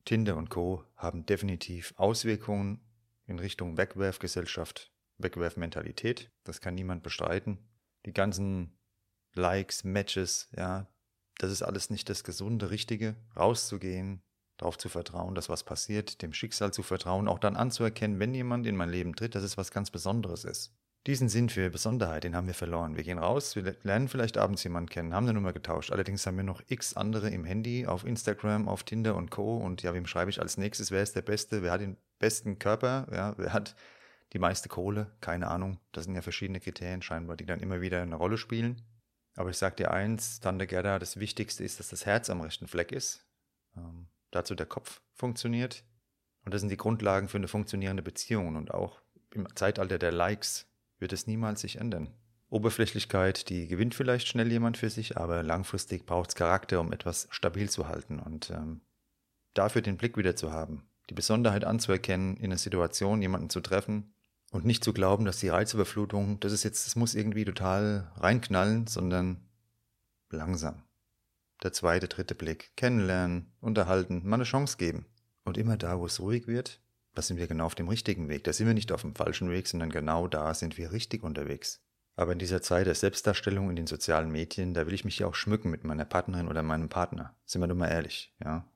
Tinder 0.05 0.37
und 0.37 0.51
Co. 0.51 0.83
haben 0.95 1.25
definitiv 1.25 1.93
Auswirkungen 1.97 2.81
in 3.25 3.39
Richtung 3.39 3.77
Wegwerfgesellschaft, 3.77 4.90
Wegwerfmentalität, 5.23 6.31
das 6.43 6.61
kann 6.61 6.75
niemand 6.75 7.03
bestreiten. 7.03 7.59
Die 8.05 8.13
ganzen 8.13 8.77
Likes, 9.33 9.83
Matches, 9.83 10.49
ja, 10.55 10.87
das 11.37 11.51
ist 11.51 11.61
alles 11.61 11.89
nicht 11.89 12.09
das 12.09 12.23
gesunde, 12.23 12.69
richtige, 12.69 13.15
rauszugehen, 13.35 14.21
darauf 14.57 14.77
zu 14.77 14.89
vertrauen, 14.89 15.35
dass 15.35 15.49
was 15.49 15.63
passiert, 15.63 16.21
dem 16.21 16.33
Schicksal 16.33 16.71
zu 16.71 16.83
vertrauen, 16.83 17.27
auch 17.27 17.39
dann 17.39 17.55
anzuerkennen, 17.55 18.19
wenn 18.19 18.33
jemand 18.33 18.67
in 18.67 18.75
mein 18.75 18.89
Leben 18.89 19.15
tritt, 19.15 19.35
dass 19.35 19.43
es 19.43 19.57
was 19.57 19.71
ganz 19.71 19.89
Besonderes 19.89 20.43
ist. 20.43 20.73
Diesen 21.07 21.29
Sinn 21.29 21.49
für 21.49 21.71
Besonderheit, 21.71 22.25
den 22.25 22.35
haben 22.35 22.45
wir 22.45 22.53
verloren. 22.53 22.95
Wir 22.95 23.03
gehen 23.03 23.17
raus, 23.17 23.55
wir 23.55 23.75
lernen 23.81 24.07
vielleicht 24.07 24.37
abends 24.37 24.63
jemanden 24.63 24.89
kennen, 24.89 25.15
haben 25.15 25.23
eine 25.23 25.33
Nummer 25.33 25.51
getauscht. 25.51 25.91
Allerdings 25.91 26.27
haben 26.27 26.37
wir 26.37 26.43
noch 26.43 26.61
x 26.67 26.95
andere 26.95 27.31
im 27.31 27.43
Handy, 27.43 27.87
auf 27.87 28.05
Instagram, 28.05 28.67
auf 28.67 28.83
Tinder 28.83 29.15
und 29.15 29.31
Co. 29.31 29.57
Und 29.57 29.81
ja, 29.81 29.95
wem 29.95 30.05
schreibe 30.05 30.29
ich 30.29 30.39
als 30.39 30.57
nächstes? 30.57 30.91
Wer 30.91 31.01
ist 31.01 31.15
der 31.15 31.23
Beste? 31.23 31.63
Wer 31.63 31.71
hat 31.71 31.81
den 31.81 31.97
besten 32.19 32.59
Körper? 32.59 33.07
Ja, 33.11 33.33
wer 33.37 33.51
hat 33.51 33.75
die 34.33 34.39
meiste 34.39 34.69
Kohle? 34.69 35.11
Keine 35.19 35.47
Ahnung. 35.47 35.79
Das 35.91 36.05
sind 36.05 36.15
ja 36.15 36.21
verschiedene 36.21 36.59
Kriterien 36.59 37.01
scheinbar, 37.01 37.35
die 37.35 37.45
dann 37.45 37.59
immer 37.59 37.81
wieder 37.81 38.01
eine 38.01 38.15
Rolle 38.15 38.37
spielen. 38.37 38.81
Aber 39.35 39.49
ich 39.49 39.57
sag 39.57 39.77
dir 39.77 39.91
eins, 39.91 40.39
Tante 40.39 40.67
Gerda, 40.67 40.99
das 40.99 41.19
Wichtigste 41.19 41.63
ist, 41.63 41.79
dass 41.79 41.89
das 41.89 42.05
Herz 42.05 42.29
am 42.29 42.41
rechten 42.41 42.67
Fleck 42.67 42.91
ist. 42.91 43.25
Ähm, 43.75 44.07
dazu 44.31 44.55
der 44.55 44.65
Kopf 44.65 45.01
funktioniert. 45.13 45.83
Und 46.43 46.53
das 46.53 46.61
sind 46.61 46.69
die 46.69 46.77
Grundlagen 46.77 47.27
für 47.27 47.37
eine 47.37 47.47
funktionierende 47.47 48.03
Beziehung. 48.03 48.55
Und 48.55 48.73
auch 48.73 49.01
im 49.33 49.47
Zeitalter 49.55 49.97
der 49.97 50.11
Likes 50.11 50.67
wird 50.99 51.13
es 51.13 51.27
niemals 51.27 51.61
sich 51.61 51.77
ändern. 51.77 52.13
Oberflächlichkeit, 52.49 53.49
die 53.49 53.67
gewinnt 53.67 53.95
vielleicht 53.95 54.27
schnell 54.27 54.51
jemand 54.51 54.77
für 54.77 54.89
sich, 54.89 55.15
aber 55.15 55.41
langfristig 55.41 56.05
braucht 56.05 56.29
es 56.29 56.35
Charakter, 56.35 56.81
um 56.81 56.91
etwas 56.91 57.27
stabil 57.31 57.69
zu 57.69 57.87
halten. 57.87 58.19
Und 58.19 58.49
ähm, 58.49 58.81
dafür 59.53 59.81
den 59.81 59.97
Blick 59.97 60.17
wieder 60.17 60.35
zu 60.35 60.51
haben, 60.51 60.89
die 61.09 61.13
Besonderheit 61.13 61.63
anzuerkennen, 61.63 62.35
in 62.35 62.45
einer 62.45 62.57
Situation 62.57 63.21
jemanden 63.21 63.49
zu 63.49 63.61
treffen 63.61 64.13
und 64.51 64.65
nicht 64.65 64.83
zu 64.83 64.93
glauben, 64.93 65.25
dass 65.25 65.39
die 65.39 65.49
Reizüberflutung, 65.49 66.39
das 66.39 66.53
ist 66.53 66.63
jetzt, 66.63 66.85
das 66.85 66.95
muss 66.95 67.15
irgendwie 67.15 67.45
total 67.45 68.11
reinknallen, 68.17 68.85
sondern 68.85 69.37
langsam 70.29 70.83
der 71.63 71.73
zweite, 71.73 72.07
dritte 72.07 72.35
Blick, 72.35 72.75
kennenlernen, 72.75 73.51
unterhalten, 73.59 74.21
mal 74.27 74.35
eine 74.35 74.43
Chance 74.43 74.77
geben. 74.77 75.05
Und 75.43 75.57
immer 75.57 75.77
da, 75.77 75.99
wo 75.99 76.05
es 76.05 76.19
ruhig 76.19 76.47
wird, 76.47 76.81
da 77.13 77.21
sind 77.21 77.37
wir 77.37 77.47
genau 77.47 77.65
auf 77.65 77.75
dem 77.75 77.87
richtigen 77.87 78.29
Weg. 78.29 78.43
Da 78.43 78.53
sind 78.53 78.67
wir 78.67 78.73
nicht 78.73 78.91
auf 78.91 79.01
dem 79.01 79.15
falschen 79.15 79.49
Weg, 79.49 79.67
sondern 79.67 79.89
genau 79.89 80.27
da 80.27 80.53
sind 80.53 80.77
wir 80.77 80.91
richtig 80.91 81.23
unterwegs. 81.23 81.81
Aber 82.15 82.33
in 82.33 82.39
dieser 82.39 82.61
Zeit 82.61 82.87
der 82.87 82.95
Selbstdarstellung 82.95 83.69
in 83.69 83.75
den 83.75 83.87
sozialen 83.87 84.31
Medien, 84.31 84.73
da 84.73 84.85
will 84.85 84.93
ich 84.93 85.05
mich 85.05 85.19
ja 85.19 85.27
auch 85.27 85.35
schmücken 85.35 85.71
mit 85.71 85.83
meiner 85.83 86.05
Partnerin 86.05 86.47
oder 86.47 86.63
meinem 86.63 86.89
Partner. 86.89 87.35
Sind 87.45 87.61
wir 87.61 87.67
doch 87.67 87.75
mal 87.75 87.87
ehrlich, 87.87 88.33
ja. 88.43 88.67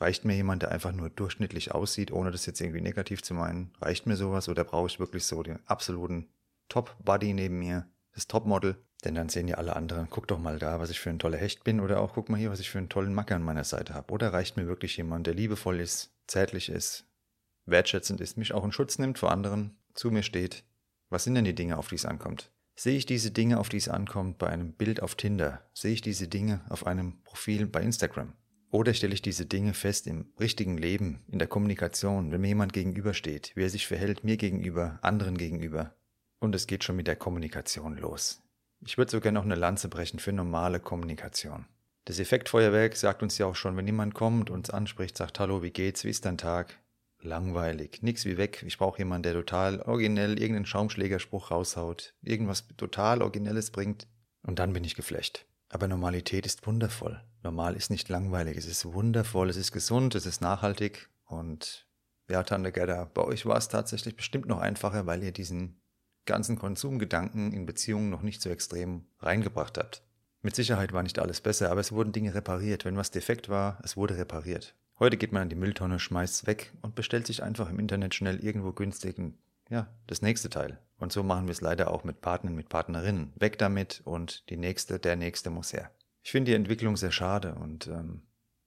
Reicht 0.00 0.24
mir 0.24 0.34
jemand, 0.34 0.62
der 0.62 0.72
einfach 0.72 0.92
nur 0.92 1.08
durchschnittlich 1.08 1.72
aussieht, 1.72 2.10
ohne 2.10 2.30
das 2.30 2.46
jetzt 2.46 2.60
irgendwie 2.60 2.80
negativ 2.80 3.22
zu 3.22 3.34
meinen? 3.34 3.72
Reicht 3.80 4.06
mir 4.06 4.16
sowas 4.16 4.48
oder 4.48 4.64
brauche 4.64 4.88
ich 4.88 4.98
wirklich 4.98 5.24
so 5.24 5.42
den 5.42 5.60
absoluten 5.66 6.28
Top-Buddy 6.68 7.32
neben 7.32 7.58
mir, 7.58 7.86
das 8.12 8.26
Topmodel? 8.26 8.76
Denn 9.04 9.14
dann 9.14 9.28
sehen 9.28 9.48
ja 9.48 9.56
alle 9.56 9.76
anderen, 9.76 10.08
guck 10.08 10.26
doch 10.26 10.38
mal 10.38 10.58
da, 10.58 10.80
was 10.80 10.90
ich 10.90 10.98
für 10.98 11.10
ein 11.10 11.18
toller 11.18 11.36
Hecht 11.36 11.62
bin, 11.62 11.80
oder 11.80 12.00
auch 12.00 12.14
guck 12.14 12.28
mal 12.28 12.38
hier, 12.38 12.50
was 12.50 12.60
ich 12.60 12.70
für 12.70 12.78
einen 12.78 12.88
tollen 12.88 13.14
Macker 13.14 13.36
an 13.36 13.42
meiner 13.42 13.64
Seite 13.64 13.94
habe. 13.94 14.12
Oder 14.12 14.32
reicht 14.32 14.56
mir 14.56 14.66
wirklich 14.66 14.96
jemand, 14.96 15.26
der 15.26 15.34
liebevoll 15.34 15.78
ist, 15.78 16.10
zärtlich 16.26 16.70
ist, 16.70 17.04
wertschätzend 17.66 18.20
ist, 18.20 18.36
mich 18.36 18.54
auch 18.54 18.64
in 18.64 18.72
Schutz 18.72 18.98
nimmt 18.98 19.18
vor 19.18 19.30
anderen, 19.30 19.76
zu 19.92 20.10
mir 20.10 20.22
steht. 20.22 20.64
Was 21.10 21.24
sind 21.24 21.34
denn 21.34 21.44
die 21.44 21.54
Dinge, 21.54 21.76
auf 21.76 21.88
die 21.88 21.96
es 21.96 22.06
ankommt? 22.06 22.50
Sehe 22.76 22.96
ich 22.96 23.06
diese 23.06 23.30
Dinge, 23.30 23.60
auf 23.60 23.68
die 23.68 23.76
es 23.76 23.88
ankommt, 23.88 24.38
bei 24.38 24.48
einem 24.48 24.72
Bild 24.72 25.00
auf 25.02 25.14
Tinder? 25.14 25.62
Sehe 25.74 25.92
ich 25.92 26.00
diese 26.00 26.26
Dinge 26.26 26.64
auf 26.68 26.86
einem 26.86 27.22
Profil 27.22 27.66
bei 27.66 27.82
Instagram? 27.82 28.32
Oder 28.74 28.92
stelle 28.92 29.14
ich 29.14 29.22
diese 29.22 29.46
Dinge 29.46 29.72
fest 29.72 30.08
im 30.08 30.32
richtigen 30.40 30.76
Leben, 30.76 31.20
in 31.28 31.38
der 31.38 31.46
Kommunikation, 31.46 32.32
wenn 32.32 32.40
mir 32.40 32.48
jemand 32.48 32.72
gegenübersteht, 32.72 33.52
wie 33.54 33.62
er 33.62 33.70
sich 33.70 33.86
verhält, 33.86 34.24
mir 34.24 34.36
gegenüber, 34.36 34.98
anderen 35.00 35.38
gegenüber? 35.38 35.94
Und 36.40 36.56
es 36.56 36.66
geht 36.66 36.82
schon 36.82 36.96
mit 36.96 37.06
der 37.06 37.14
Kommunikation 37.14 37.96
los. 37.96 38.42
Ich 38.84 38.98
würde 38.98 39.12
sogar 39.12 39.30
noch 39.30 39.44
eine 39.44 39.54
Lanze 39.54 39.86
brechen 39.86 40.18
für 40.18 40.32
normale 40.32 40.80
Kommunikation. 40.80 41.66
Das 42.04 42.18
Effektfeuerwerk 42.18 42.96
sagt 42.96 43.22
uns 43.22 43.38
ja 43.38 43.46
auch 43.46 43.54
schon, 43.54 43.76
wenn 43.76 43.86
jemand 43.86 44.12
kommt, 44.12 44.50
uns 44.50 44.70
anspricht, 44.70 45.16
sagt, 45.16 45.38
hallo, 45.38 45.62
wie 45.62 45.70
geht's, 45.70 46.02
wie 46.02 46.10
ist 46.10 46.24
dein 46.24 46.36
Tag? 46.36 46.76
Langweilig, 47.20 48.02
nix 48.02 48.24
wie 48.24 48.38
weg. 48.38 48.64
Ich 48.66 48.78
brauche 48.78 48.98
jemanden, 48.98 49.22
der 49.22 49.34
total 49.34 49.82
originell 49.82 50.32
irgendeinen 50.32 50.66
Schaumschlägerspruch 50.66 51.52
raushaut, 51.52 52.12
irgendwas 52.22 52.66
total 52.76 53.22
Originelles 53.22 53.70
bringt. 53.70 54.08
Und 54.42 54.58
dann 54.58 54.72
bin 54.72 54.82
ich 54.82 54.96
geflecht. 54.96 55.46
Aber 55.68 55.86
Normalität 55.86 56.44
ist 56.44 56.66
wundervoll. 56.66 57.22
Normal 57.44 57.76
ist 57.76 57.90
nicht 57.90 58.08
langweilig, 58.08 58.56
es 58.56 58.66
ist 58.66 58.86
wundervoll, 58.86 59.50
es 59.50 59.56
ist 59.56 59.70
gesund, 59.70 60.14
es 60.14 60.24
ist 60.24 60.40
nachhaltig. 60.40 61.10
Und 61.26 61.86
ja, 62.28 62.42
Tante 62.42 62.72
Gerda, 62.72 63.04
bei 63.12 63.22
euch 63.22 63.44
war 63.44 63.58
es 63.58 63.68
tatsächlich 63.68 64.16
bestimmt 64.16 64.46
noch 64.46 64.58
einfacher, 64.58 65.04
weil 65.06 65.22
ihr 65.22 65.32
diesen 65.32 65.80
ganzen 66.24 66.58
Konsumgedanken 66.58 67.52
in 67.52 67.66
Beziehungen 67.66 68.08
noch 68.08 68.22
nicht 68.22 68.40
so 68.40 68.48
extrem 68.48 69.04
reingebracht 69.18 69.76
habt. 69.76 70.02
Mit 70.40 70.56
Sicherheit 70.56 70.94
war 70.94 71.02
nicht 71.02 71.18
alles 71.18 71.42
besser, 71.42 71.70
aber 71.70 71.80
es 71.80 71.92
wurden 71.92 72.12
Dinge 72.12 72.34
repariert. 72.34 72.86
Wenn 72.86 72.96
was 72.96 73.10
defekt 73.10 73.50
war, 73.50 73.78
es 73.82 73.96
wurde 73.96 74.16
repariert. 74.16 74.74
Heute 74.98 75.18
geht 75.18 75.32
man 75.32 75.42
an 75.42 75.48
die 75.50 75.56
Mülltonne, 75.56 75.98
schmeißt 75.98 76.34
es 76.34 76.46
weg 76.46 76.72
und 76.80 76.94
bestellt 76.94 77.26
sich 77.26 77.42
einfach 77.42 77.68
im 77.68 77.78
Internet 77.78 78.14
schnell 78.14 78.42
irgendwo 78.42 78.72
günstig 78.72 79.18
ja, 79.68 79.88
das 80.06 80.22
nächste 80.22 80.48
Teil. 80.48 80.78
Und 80.98 81.12
so 81.12 81.22
machen 81.22 81.46
wir 81.46 81.52
es 81.52 81.60
leider 81.60 81.90
auch 81.90 82.04
mit 82.04 82.20
Partnern, 82.20 82.54
mit 82.54 82.68
Partnerinnen. 82.68 83.32
Weg 83.36 83.58
damit 83.58 84.02
und 84.04 84.48
die 84.50 84.56
nächste, 84.56 84.98
der 84.98 85.16
nächste 85.16 85.50
muss 85.50 85.72
her. 85.72 85.90
Ich 86.24 86.30
finde 86.30 86.52
die 86.52 86.56
Entwicklung 86.56 86.96
sehr 86.96 87.12
schade 87.12 87.54
und 87.54 87.86
ähm, 87.86 88.22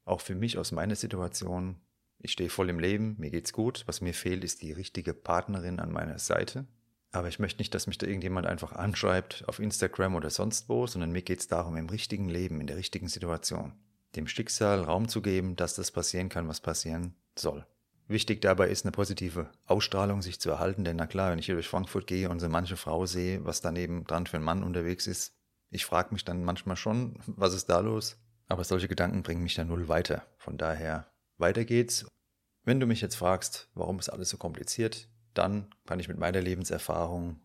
auch 0.06 0.22
für 0.22 0.36
mich 0.36 0.60
aus 0.60 0.72
meiner 0.72 0.96
Situation, 0.96 1.82
ich 2.20 2.32
stehe 2.32 2.52
voll 2.52 2.70
im 2.70 2.80
Leben, 2.80 3.16
mir 3.18 3.32
geht's 3.32 3.52
gut. 3.52 3.84
Was 3.88 4.00
mir 4.00 4.14
fehlt, 4.14 4.44
ist 4.44 4.62
die 4.62 4.72
richtige 4.72 5.16
Partnerin 5.16 5.80
an 5.80 5.92
meiner 5.92 6.20
Seite. 6.20 6.68
Aber 7.12 7.30
ich 7.30 7.40
möchte 7.40 7.60
nicht, 7.60 7.74
dass 7.74 7.88
mich 7.88 7.98
da 7.98 8.06
irgendjemand 8.06 8.46
einfach 8.46 8.74
anschreibt 8.74 9.44
auf 9.48 9.58
Instagram 9.58 10.14
oder 10.14 10.30
sonst 10.30 10.70
wo, 10.70 10.86
sondern 10.86 11.12
mir 11.12 11.24
geht 11.24 11.40
es 11.40 11.48
darum, 11.48 11.76
im 11.78 11.90
richtigen 11.90 12.30
Leben, 12.30 12.62
in 12.62 12.68
der 12.68 12.78
richtigen 12.78 13.08
Situation, 13.08 13.74
dem 14.16 14.28
Schicksal 14.28 14.84
Raum 14.84 15.08
zu 15.08 15.24
geben, 15.24 15.56
dass 15.56 15.74
das 15.74 15.90
passieren 15.90 16.30
kann, 16.30 16.48
was 16.48 16.62
passieren 16.62 17.16
soll. 17.36 17.66
Wichtig 18.08 18.40
dabei 18.40 18.70
ist 18.70 18.86
eine 18.86 18.92
positive 18.92 19.50
Ausstrahlung, 19.66 20.22
sich 20.22 20.40
zu 20.40 20.52
erhalten, 20.52 20.84
denn 20.84 20.98
na 20.98 21.08
klar, 21.08 21.32
wenn 21.32 21.40
ich 21.40 21.48
hier 21.48 21.56
durch 21.56 21.68
Frankfurt 21.68 22.06
gehe 22.06 22.30
und 22.30 22.40
so 22.40 22.50
manche 22.50 22.78
Frau 22.78 23.08
sehe, 23.08 23.44
was 23.46 23.62
daneben 23.62 24.06
dran 24.06 24.28
für 24.28 24.38
ein 24.38 24.44
Mann 24.44 24.64
unterwegs 24.64 25.08
ist, 25.08 25.37
ich 25.70 25.86
frage 25.86 26.14
mich 26.14 26.26
dann 26.26 26.44
manchmal 26.44 26.76
schon, 26.76 27.20
was 27.26 27.54
ist 27.54 27.68
da 27.68 27.80
los? 27.80 28.18
Aber 28.48 28.64
solche 28.64 28.88
Gedanken 28.88 29.24
bringen 29.24 29.44
mich 29.44 29.56
da 29.56 29.66
null 29.66 29.88
weiter. 29.90 30.26
Von 30.38 30.58
daher, 30.58 31.12
weiter 31.38 31.66
geht's. 31.66 32.06
Wenn 32.64 32.80
du 32.80 32.88
mich 32.88 33.02
jetzt 33.02 33.16
fragst, 33.16 33.70
warum 33.74 34.00
ist 34.00 34.10
alles 34.10 34.30
so 34.30 34.38
kompliziert, 34.38 35.10
dann 35.34 35.74
kann 35.86 36.00
ich 36.00 36.08
mit 36.08 36.18
meiner 36.18 36.42
Lebenserfahrung 36.42 37.40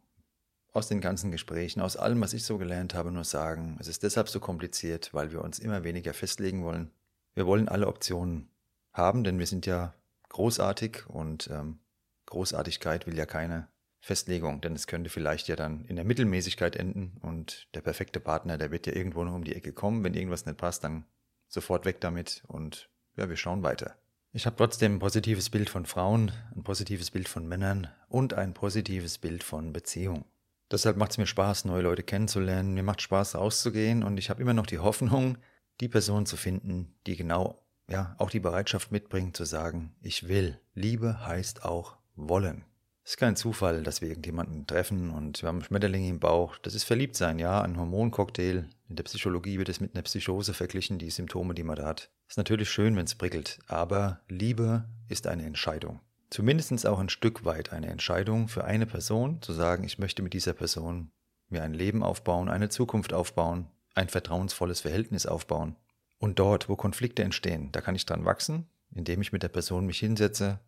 aus 0.72 0.88
den 0.88 1.00
ganzen 1.00 1.30
Gesprächen, 1.30 1.80
aus 1.80 1.96
allem, 1.96 2.20
was 2.20 2.32
ich 2.32 2.44
so 2.44 2.56
gelernt 2.56 2.94
habe, 2.94 3.12
nur 3.12 3.24
sagen, 3.24 3.76
es 3.78 3.88
ist 3.88 4.02
deshalb 4.02 4.28
so 4.28 4.40
kompliziert, 4.40 5.12
weil 5.12 5.30
wir 5.30 5.42
uns 5.42 5.58
immer 5.58 5.84
weniger 5.84 6.14
festlegen 6.14 6.64
wollen. 6.64 6.90
Wir 7.34 7.46
wollen 7.46 7.68
alle 7.68 7.86
Optionen 7.86 8.48
haben, 8.92 9.22
denn 9.22 9.38
wir 9.38 9.46
sind 9.46 9.66
ja 9.66 9.94
großartig 10.30 11.06
und 11.08 11.48
ähm, 11.50 11.78
Großartigkeit 12.26 13.06
will 13.06 13.16
ja 13.16 13.26
keine 13.26 13.68
Festlegung, 14.04 14.60
denn 14.60 14.74
es 14.74 14.88
könnte 14.88 15.10
vielleicht 15.10 15.46
ja 15.46 15.54
dann 15.54 15.84
in 15.84 15.94
der 15.94 16.04
Mittelmäßigkeit 16.04 16.74
enden 16.74 17.18
und 17.22 17.68
der 17.72 17.82
perfekte 17.82 18.18
Partner, 18.18 18.58
der 18.58 18.72
wird 18.72 18.88
ja 18.88 18.94
irgendwo 18.94 19.22
noch 19.22 19.32
um 19.32 19.44
die 19.44 19.54
Ecke 19.54 19.72
kommen. 19.72 20.02
Wenn 20.02 20.14
irgendwas 20.14 20.44
nicht 20.44 20.58
passt, 20.58 20.82
dann 20.82 21.04
sofort 21.46 21.84
weg 21.84 22.00
damit 22.00 22.42
und 22.48 22.90
ja, 23.16 23.28
wir 23.28 23.36
schauen 23.36 23.62
weiter. 23.62 23.96
Ich 24.32 24.44
habe 24.44 24.56
trotzdem 24.56 24.96
ein 24.96 24.98
positives 24.98 25.50
Bild 25.50 25.70
von 25.70 25.86
Frauen, 25.86 26.32
ein 26.56 26.64
positives 26.64 27.12
Bild 27.12 27.28
von 27.28 27.46
Männern 27.46 27.86
und 28.08 28.34
ein 28.34 28.54
positives 28.54 29.18
Bild 29.18 29.44
von 29.44 29.72
Beziehung. 29.72 30.24
Deshalb 30.72 30.96
macht 30.96 31.12
es 31.12 31.18
mir 31.18 31.26
Spaß, 31.26 31.66
neue 31.66 31.82
Leute 31.82 32.02
kennenzulernen. 32.02 32.74
Mir 32.74 32.82
macht 32.82 33.02
Spaß, 33.02 33.36
rauszugehen 33.36 34.02
und 34.02 34.16
ich 34.16 34.30
habe 34.30 34.42
immer 34.42 34.54
noch 34.54 34.66
die 34.66 34.80
Hoffnung, 34.80 35.38
die 35.80 35.88
Person 35.88 36.26
zu 36.26 36.36
finden, 36.36 36.92
die 37.06 37.14
genau, 37.14 37.64
ja, 37.88 38.16
auch 38.18 38.30
die 38.30 38.40
Bereitschaft 38.40 38.90
mitbringt 38.90 39.36
zu 39.36 39.44
sagen, 39.44 39.94
ich 40.00 40.26
will. 40.26 40.58
Liebe 40.74 41.24
heißt 41.24 41.64
auch 41.64 41.98
wollen. 42.16 42.64
Ist 43.04 43.16
kein 43.16 43.34
Zufall, 43.34 43.82
dass 43.82 44.00
wir 44.00 44.08
irgendjemanden 44.08 44.66
treffen 44.66 45.10
und 45.10 45.42
wir 45.42 45.48
haben 45.48 45.64
Schmetterlinge 45.64 46.08
im 46.08 46.20
Bauch. 46.20 46.56
Das 46.58 46.74
ist 46.74 46.84
Verliebtsein, 46.84 47.40
ja, 47.40 47.60
ein 47.60 47.76
Hormoncocktail. 47.76 48.68
In 48.88 48.96
der 48.96 49.02
Psychologie 49.02 49.58
wird 49.58 49.68
es 49.68 49.80
mit 49.80 49.94
einer 49.94 50.02
Psychose 50.02 50.54
verglichen, 50.54 50.98
die 50.98 51.10
Symptome, 51.10 51.54
die 51.54 51.64
man 51.64 51.76
da 51.76 51.86
hat. 51.86 52.10
Ist 52.28 52.36
natürlich 52.38 52.70
schön, 52.70 52.94
wenn 52.94 53.04
es 53.04 53.16
prickelt, 53.16 53.58
aber 53.66 54.20
Liebe 54.28 54.84
ist 55.08 55.26
eine 55.26 55.44
Entscheidung. 55.44 56.00
Zumindest 56.30 56.86
auch 56.86 57.00
ein 57.00 57.08
Stück 57.08 57.44
weit 57.44 57.72
eine 57.72 57.88
Entscheidung 57.88 58.48
für 58.48 58.64
eine 58.64 58.86
Person, 58.86 59.42
zu 59.42 59.52
sagen, 59.52 59.84
ich 59.84 59.98
möchte 59.98 60.22
mit 60.22 60.32
dieser 60.32 60.54
Person 60.54 61.10
mir 61.48 61.62
ein 61.62 61.74
Leben 61.74 62.02
aufbauen, 62.02 62.48
eine 62.48 62.68
Zukunft 62.68 63.12
aufbauen, 63.12 63.66
ein 63.94 64.08
vertrauensvolles 64.08 64.80
Verhältnis 64.80 65.26
aufbauen. 65.26 65.76
Und 66.18 66.38
dort, 66.38 66.68
wo 66.68 66.76
Konflikte 66.76 67.24
entstehen, 67.24 67.70
da 67.72 67.80
kann 67.80 67.96
ich 67.96 68.06
dran 68.06 68.24
wachsen, 68.24 68.70
indem 68.94 69.20
ich 69.20 69.32
mit 69.32 69.42
der 69.42 69.48
Person 69.48 69.86
mich 69.86 69.98
hinsetze, 69.98 70.60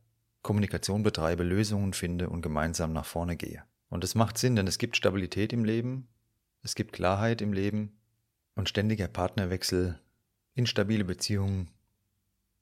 Kommunikation 0.44 1.02
betreibe, 1.02 1.42
Lösungen 1.42 1.94
finde 1.94 2.28
und 2.28 2.42
gemeinsam 2.42 2.92
nach 2.92 3.06
vorne 3.06 3.36
gehe. 3.36 3.64
Und 3.88 4.04
es 4.04 4.14
macht 4.14 4.36
Sinn, 4.38 4.54
denn 4.54 4.66
es 4.66 4.78
gibt 4.78 4.94
Stabilität 4.94 5.54
im 5.54 5.64
Leben, 5.64 6.06
es 6.62 6.74
gibt 6.74 6.92
Klarheit 6.92 7.40
im 7.40 7.54
Leben 7.54 7.98
und 8.54 8.68
ständiger 8.68 9.08
Partnerwechsel, 9.08 9.98
instabile 10.54 11.04
Beziehungen, 11.04 11.70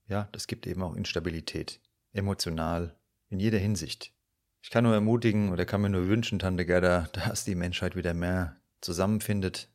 ja, 0.07 0.29
das 0.31 0.47
gibt 0.47 0.67
eben 0.67 0.81
auch 0.83 0.95
Instabilität, 0.95 1.81
emotional, 2.13 2.97
in 3.29 3.41
jeder 3.41 3.59
Hinsicht. 3.59 4.15
Ich 4.63 4.71
kann 4.71 4.85
nur 4.85 4.95
ermutigen 4.95 5.51
oder 5.51 5.67
kann 5.67 5.83
mir 5.83 5.91
nur 5.91 6.07
wünschen, 6.07 6.39
Tante 6.39 6.65
Gerda, 6.65 7.09
dass 7.13 7.45
die 7.45 7.57
Menschheit 7.57 7.97
wieder 7.97 8.15
mehr 8.15 8.61
zusammenfindet, 8.81 9.69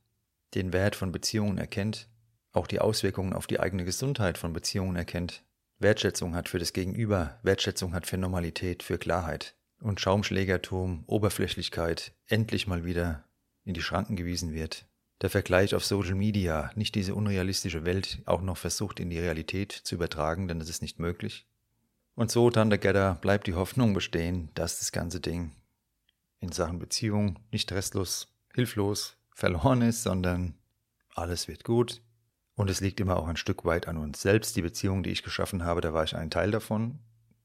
den 0.56 0.72
Wert 0.72 0.96
von 0.96 1.12
Beziehungen 1.12 1.58
erkennt, 1.58 2.08
auch 2.54 2.68
die 2.68 2.80
Auswirkungen 2.80 3.34
auf 3.34 3.48
die 3.48 3.60
eigene 3.60 3.84
Gesundheit 3.84 4.38
von 4.38 4.54
Beziehungen 4.54 4.96
erkennt 4.96 5.44
Wertschätzung 5.80 6.36
hat 6.36 6.50
für 6.50 6.60
das 6.60 6.74
Gegenüber, 6.74 7.40
Wertschätzung 7.44 7.94
hat 7.94 8.08
für 8.08 8.18
Normalität, 8.18 8.82
für 8.82 8.98
Klarheit. 8.98 9.56
Und 9.80 10.02
Schaumschlägertum, 10.02 11.04
Oberflächlichkeit 11.06 12.14
endlich 12.26 12.66
mal 12.66 12.84
wieder 12.84 13.26
in 13.64 13.76
die 13.76 13.82
Schranken 13.82 14.16
gewiesen 14.16 14.54
wird. 14.54 14.88
Der 15.22 15.30
Vergleich 15.30 15.76
auf 15.76 15.86
Social 15.86 16.16
Media, 16.16 16.72
nicht 16.76 16.96
diese 16.96 17.14
unrealistische 17.14 17.86
Welt 17.86 18.22
auch 18.26 18.42
noch 18.42 18.58
versucht 18.58 19.00
in 19.00 19.10
die 19.10 19.20
Realität 19.20 19.72
zu 19.72 19.96
übertragen, 19.96 20.48
denn 20.48 20.60
das 20.60 20.70
ist 20.70 20.82
nicht 20.82 21.00
möglich. 21.00 21.46
Und 22.16 22.32
so, 22.32 22.50
Tante 22.50 22.80
bleibt 23.22 23.46
die 23.46 23.54
Hoffnung 23.54 23.94
bestehen, 23.94 24.50
dass 24.56 24.80
das 24.80 24.92
ganze 24.92 25.20
Ding 25.20 25.52
in 26.40 26.52
Sachen 26.52 26.80
Beziehung 26.80 27.38
nicht 27.52 27.72
restlos, 27.72 28.28
hilflos, 28.54 29.18
verloren 29.32 29.84
ist, 29.84 30.02
sondern 30.02 30.56
alles 31.14 31.48
wird 31.48 31.64
gut, 31.64 32.02
und 32.58 32.72
es 32.72 32.82
liegt 32.82 33.00
immer 33.00 33.18
auch 33.18 33.28
ein 33.28 33.38
Stück 33.38 33.66
weit 33.66 33.88
an 33.88 33.98
uns 33.98 34.20
selbst. 34.20 34.56
Die 34.56 34.64
Beziehung, 34.64 35.04
die 35.04 35.12
ich 35.12 35.22
geschaffen 35.22 35.64
habe, 35.64 35.80
da 35.80 35.94
war 35.94 36.04
ich 36.04 36.16
ein 36.16 36.32
Teil 36.32 36.50
davon. 36.50 36.98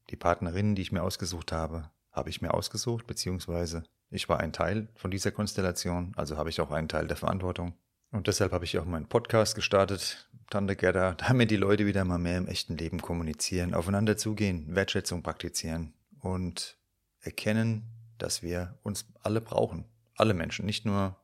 Die 0.09 0.15
Partnerinnen, 0.15 0.73
die 0.73 0.81
ich 0.81 0.91
mir 0.91 1.03
ausgesucht 1.03 1.51
habe, 1.51 1.91
habe 2.11 2.31
ich 2.31 2.41
mir 2.41 2.51
ausgesucht, 2.51 3.05
beziehungsweise 3.05 3.83
ich 4.09 4.27
war 4.27 4.39
ein 4.39 4.53
Teil 4.53 4.87
von 4.95 5.11
dieser 5.11 5.31
Konstellation, 5.31 6.13
also 6.15 6.35
habe 6.35 6.49
ich 6.49 6.59
auch 6.59 6.71
einen 6.71 6.89
Teil 6.89 7.07
der 7.07 7.15
Verantwortung. 7.15 7.75
Und 8.11 8.25
deshalb 8.25 8.51
habe 8.53 8.65
ich 8.65 8.77
auch 8.79 8.85
meinen 8.85 9.07
Podcast 9.07 9.53
gestartet, 9.53 10.29
Tante 10.49 10.75
Gerda, 10.75 11.13
damit 11.27 11.51
die 11.51 11.57
Leute 11.57 11.85
wieder 11.85 12.05
mal 12.05 12.17
mehr 12.17 12.39
im 12.39 12.47
echten 12.47 12.75
Leben 12.75 12.99
kommunizieren, 12.99 13.75
aufeinander 13.75 14.17
zugehen, 14.17 14.75
Wertschätzung 14.75 15.21
praktizieren 15.21 15.93
und 16.21 16.79
erkennen, 17.21 17.83
dass 18.17 18.41
wir 18.41 18.79
uns 18.81 19.05
alle 19.21 19.41
brauchen. 19.41 19.85
Alle 20.15 20.33
Menschen, 20.33 20.65
nicht 20.65 20.85
nur 20.85 21.17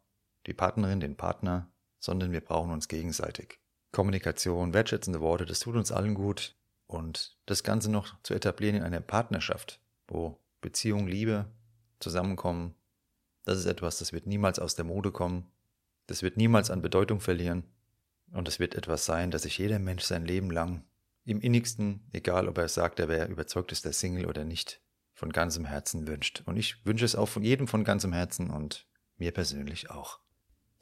die 0.45 0.53
Partnerin, 0.53 0.99
den 0.99 1.17
Partner, 1.17 1.71
sondern 1.99 2.31
wir 2.31 2.41
brauchen 2.41 2.71
uns 2.71 2.87
gegenseitig. 2.87 3.59
Kommunikation, 3.99 4.73
wertschätzende 4.73 5.19
Worte, 5.19 5.45
das 5.45 5.59
tut 5.59 5.75
uns 5.75 5.91
allen 5.91 6.13
gut. 6.13 6.55
Und 6.87 7.37
das 7.45 7.63
Ganze 7.63 7.91
noch 7.91 8.15
zu 8.23 8.33
etablieren 8.33 8.77
in 8.77 8.83
einer 8.83 9.01
Partnerschaft, 9.01 9.81
wo 10.07 10.39
Beziehung, 10.61 11.05
Liebe 11.05 11.47
zusammenkommen, 11.99 12.75
das 13.43 13.57
ist 13.57 13.65
etwas, 13.65 13.97
das 13.97 14.13
wird 14.13 14.25
niemals 14.25 14.57
aus 14.57 14.75
der 14.75 14.85
Mode 14.85 15.11
kommen. 15.11 15.51
Das 16.07 16.23
wird 16.23 16.37
niemals 16.37 16.71
an 16.71 16.81
Bedeutung 16.81 17.19
verlieren. 17.19 17.65
Und 18.31 18.47
es 18.47 18.57
wird 18.57 18.73
etwas 18.73 19.03
sein, 19.03 19.31
das 19.31 19.41
sich 19.41 19.57
jeder 19.57 19.79
Mensch 19.79 20.03
sein 20.03 20.23
Leben 20.23 20.49
lang 20.49 20.85
im 21.25 21.41
innigsten, 21.41 22.07
egal 22.13 22.47
ob 22.47 22.57
er 22.57 22.69
sagt, 22.69 23.01
er 23.01 23.09
wäre 23.09 23.27
überzeugt 23.27 23.73
ist 23.73 23.83
der 23.83 23.91
Single 23.91 24.27
oder 24.27 24.45
nicht, 24.45 24.79
von 25.13 25.33
ganzem 25.33 25.65
Herzen 25.65 26.07
wünscht. 26.07 26.43
Und 26.45 26.55
ich 26.55 26.85
wünsche 26.85 27.03
es 27.03 27.17
auch 27.17 27.27
von 27.27 27.43
jedem 27.43 27.67
von 27.67 27.83
ganzem 27.83 28.13
Herzen 28.13 28.49
und 28.49 28.87
mir 29.17 29.33
persönlich 29.33 29.89
auch. 29.89 30.21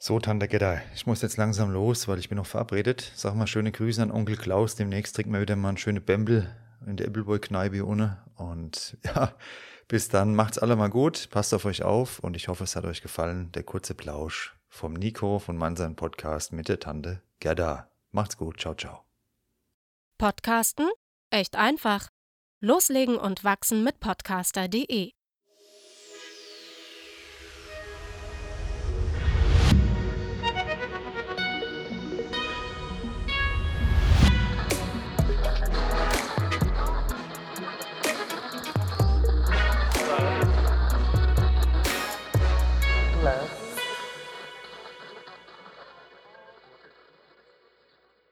So, 0.00 0.20
Tante 0.20 0.46
Gedda, 0.46 0.80
ich 0.94 1.06
muss 1.06 1.22
jetzt 1.22 1.38
langsam 1.38 1.72
los, 1.72 2.06
weil 2.06 2.20
ich 2.20 2.28
bin 2.28 2.36
noch 2.36 2.46
verabredet. 2.46 3.10
Sag 3.16 3.34
mal 3.34 3.48
schöne 3.48 3.72
Grüße 3.72 4.00
an 4.00 4.12
Onkel 4.12 4.36
Klaus. 4.36 4.76
Demnächst 4.76 5.16
trinken 5.16 5.32
wir 5.32 5.40
wieder 5.40 5.56
mal 5.56 5.70
eine 5.70 5.78
schöne 5.78 6.00
Bämbel 6.00 6.48
in 6.86 6.96
der 6.96 7.08
Ebbelboy-Kneipe 7.08 7.84
ohne. 7.84 8.22
Und 8.36 8.96
ja, 9.04 9.34
bis 9.88 10.08
dann, 10.08 10.36
macht's 10.36 10.58
alle 10.58 10.76
mal 10.76 10.88
gut, 10.88 11.28
passt 11.30 11.52
auf 11.52 11.64
euch 11.64 11.82
auf 11.82 12.20
und 12.20 12.36
ich 12.36 12.46
hoffe, 12.46 12.62
es 12.62 12.76
hat 12.76 12.84
euch 12.84 13.02
gefallen. 13.02 13.50
Der 13.52 13.64
kurze 13.64 13.94
Plausch 13.94 14.56
vom 14.68 14.92
Nico 14.92 15.40
von 15.40 15.56
Mansan 15.56 15.96
Podcast 15.96 16.52
mit 16.52 16.68
der 16.68 16.78
Tante 16.78 17.20
Gerda. 17.40 17.90
Macht's 18.12 18.36
gut, 18.36 18.60
ciao, 18.60 18.76
ciao. 18.76 19.04
Podcasten? 20.16 20.88
Echt 21.30 21.56
einfach. 21.56 22.08
Loslegen 22.60 23.16
und 23.16 23.42
wachsen 23.42 23.82
mit 23.82 23.98
podcaster.de 23.98 25.17